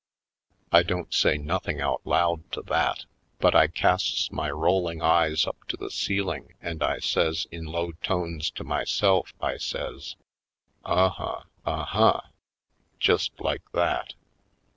[0.71, 3.05] I don't say nothing out loud to that.
[3.37, 7.91] But I casts my rolling eyes up to the ceiling and I says in low
[8.01, 10.15] tones to myself, I says:
[10.83, 12.21] ''Uh huh, uh huh!"
[12.99, 14.15] just like that.